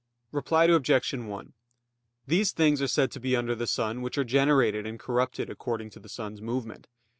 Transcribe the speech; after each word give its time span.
Reply 0.31 0.65
Obj. 0.65 1.13
1: 1.13 1.53
These 2.25 2.51
things 2.53 2.81
are 2.81 2.87
said 2.87 3.11
to 3.11 3.19
be 3.19 3.35
under 3.35 3.53
the 3.53 3.67
sun 3.67 4.01
which 4.01 4.17
are 4.17 4.23
generated 4.23 4.87
and 4.87 4.99
corrupted 4.99 5.47
according 5.51 5.91
to 5.91 5.99
the 5.99 6.09
sun's 6.09 6.41
movement. 6.41 6.87